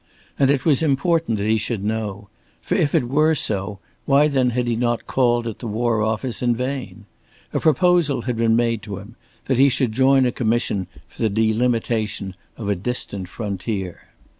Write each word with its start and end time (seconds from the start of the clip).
And 0.39 0.49
it 0.49 0.65
was 0.65 0.81
important 0.81 1.37
that 1.37 1.45
he 1.45 1.59
should 1.59 1.83
know. 1.83 2.27
For 2.59 2.73
if 2.73 2.95
it 2.95 3.07
were 3.07 3.35
so, 3.35 3.77
why 4.05 4.27
then 4.27 4.49
he 4.49 4.71
had 4.71 4.79
not 4.79 5.05
called 5.05 5.45
at 5.45 5.59
the 5.59 5.67
War 5.67 6.01
Office 6.01 6.41
in 6.41 6.55
vain. 6.55 7.05
A 7.53 7.59
proposal 7.59 8.21
had 8.23 8.35
been 8.35 8.55
made 8.55 8.81
to 8.81 8.97
him 8.97 9.15
that 9.45 9.59
he 9.59 9.69
should 9.69 9.91
join 9.91 10.25
a 10.25 10.31
commission 10.31 10.87
for 11.07 11.21
the 11.21 11.29
delimitation 11.29 12.33
of 12.57 12.67
a 12.67 12.75
distant 12.75 13.27
frontier. 13.29 13.99